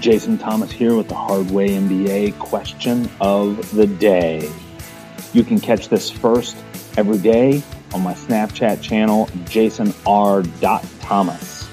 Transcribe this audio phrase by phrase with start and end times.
[0.00, 4.50] Jason Thomas here with the Hardway MBA question of the day.
[5.32, 6.56] You can catch this first
[6.96, 7.62] every day
[7.94, 10.42] on my Snapchat channel, Jason R.
[11.00, 11.68] Thomas.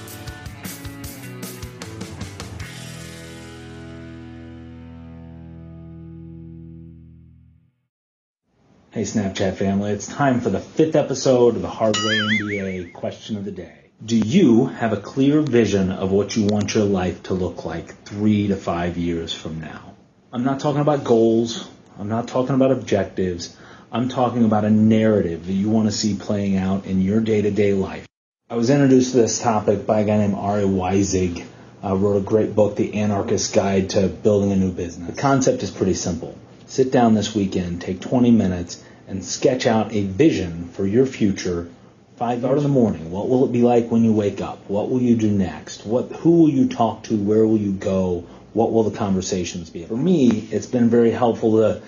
[8.91, 13.43] Hey Snapchat family, it's time for the fifth episode of the Hardway MBA question of
[13.43, 13.82] the day.
[14.05, 18.03] Do you have a clear vision of what you want your life to look like
[18.03, 19.93] three to five years from now?
[20.33, 21.69] I'm not talking about goals.
[21.97, 23.55] I'm not talking about objectives.
[23.93, 27.43] I'm talking about a narrative that you want to see playing out in your day
[27.43, 28.05] to day life.
[28.49, 31.45] I was introduced to this topic by a guy named Ari Weinzweig.
[31.81, 35.15] Uh, wrote a great book, The Anarchist Guide to Building a New Business.
[35.15, 36.37] The concept is pretty simple.
[36.65, 41.69] Sit down this weekend, take 20 minutes, and sketch out a vision for your future
[42.17, 43.09] Five hours in the morning.
[43.09, 44.69] What will it be like when you wake up?
[44.69, 45.83] What will you do next?
[45.83, 47.17] What, who will you talk to?
[47.17, 48.25] Where will you go?
[48.53, 49.83] What will the conversations be?
[49.85, 51.81] For me, it's been very helpful to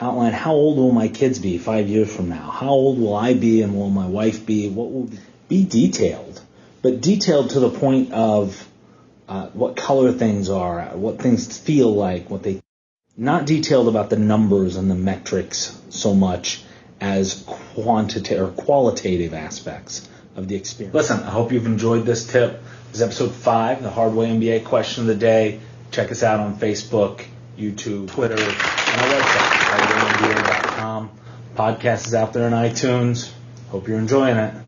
[0.00, 2.50] outline how old will my kids be five years from now?
[2.50, 4.70] How old will I be and will my wife be?
[4.70, 5.18] What will be,
[5.48, 6.40] be detailed,
[6.80, 8.66] but detailed to the point of
[9.28, 12.62] uh, what color things are, what things feel like, what they,
[13.14, 16.62] not detailed about the numbers and the metrics so much
[17.00, 20.94] as quantitative or qualitative aspects of the experience.
[20.94, 22.62] Listen, I hope you've enjoyed this tip.
[22.88, 25.60] This is episode five, the Hardway MBA question of the day.
[25.90, 27.24] Check us out on Facebook,
[27.58, 31.10] YouTube, Twitter, and our website, hardwaymba.com.
[31.54, 33.30] Podcast is out there on iTunes.
[33.70, 34.54] Hope you're enjoying it.